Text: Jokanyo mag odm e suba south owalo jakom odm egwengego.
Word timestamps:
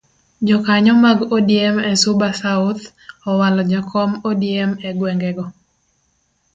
Jokanyo 0.47 0.93
mag 1.03 1.19
odm 1.37 1.75
e 1.91 1.93
suba 2.01 2.29
south 2.41 2.83
owalo 3.29 3.61
jakom 3.71 4.11
odm 4.29 4.69
egwengego. 4.89 5.45